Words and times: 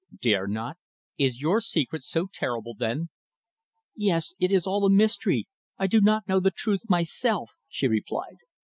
"Dare 0.19 0.47
not? 0.47 0.77
Is 1.19 1.41
your 1.41 1.61
secret 1.61 2.01
so 2.01 2.25
terrible, 2.33 2.73
then?" 2.73 3.09
"Yes. 3.95 4.33
It 4.39 4.49
is 4.51 4.65
all 4.65 4.83
a 4.83 4.89
mystery. 4.89 5.47
I 5.77 5.85
do 5.85 6.01
not 6.01 6.27
know 6.27 6.39
the 6.39 6.49
truth 6.49 6.81
myself," 6.89 7.51
she 7.69 7.87
replied. 7.87 8.37